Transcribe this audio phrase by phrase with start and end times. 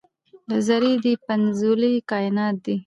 [0.49, 2.75] له ذرې دې پنځولي کاینات دي